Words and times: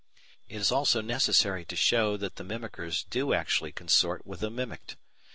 It 0.49 0.55
is 0.55 0.71
also 0.71 0.99
necessary 1.01 1.63
to 1.65 1.75
show 1.75 2.17
that 2.17 2.37
the 2.37 2.43
mimickers 2.43 3.03
do 3.07 3.35
actually 3.35 3.71
consort 3.71 4.25
with 4.25 4.39
the 4.39 4.49
mimicked. 4.49 4.97